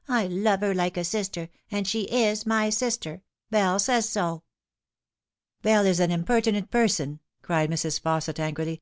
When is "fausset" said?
8.00-8.38